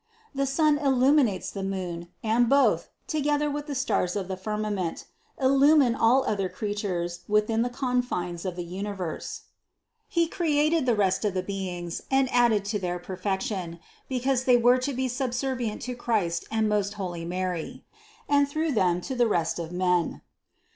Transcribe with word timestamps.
The 0.33 0.47
sun 0.47 0.79
illuminates 0.79 1.51
the 1.51 1.61
moon; 1.61 2.07
and 2.23 2.49
both, 2.49 2.89
together 3.05 3.51
with 3.51 3.67
the 3.67 3.75
stars 3.75 4.15
of 4.15 4.27
the 4.29 4.35
firmament, 4.35 5.05
illumine 5.39 5.93
all 5.93 6.23
other 6.25 6.49
creatures 6.49 7.19
within 7.27 7.61
the 7.61 7.69
confines 7.69 8.43
of 8.43 8.55
the 8.55 8.63
universe. 8.63 9.43
136. 10.11 10.15
He 10.15 10.27
created 10.27 10.85
the 10.87 10.95
rest 10.95 11.23
of 11.23 11.35
the 11.35 11.43
beings 11.43 12.01
and 12.09 12.33
added 12.33 12.65
to 12.65 12.79
their 12.79 12.97
perfection, 12.97 13.79
because 14.09 14.45
they 14.45 14.57
were 14.57 14.79
to 14.79 14.93
be 14.95 15.07
subservient 15.07 15.83
to 15.83 15.93
Christ 15.95 16.47
and 16.49 16.67
most 16.67 16.95
holy 16.95 17.23
Mary, 17.23 17.85
and 18.27 18.49
through 18.49 18.71
them 18.71 19.01
to 19.01 19.13
the 19.13 19.27
rest 19.27 19.59
of 19.59 19.71
men. 19.71 20.21